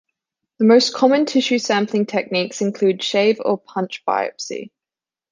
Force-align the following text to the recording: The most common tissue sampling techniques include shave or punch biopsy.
The 0.57 0.65
most 0.65 0.95
common 0.95 1.27
tissue 1.27 1.59
sampling 1.59 2.07
techniques 2.07 2.61
include 2.61 3.03
shave 3.03 3.39
or 3.39 3.59
punch 3.59 4.03
biopsy. 4.03 4.71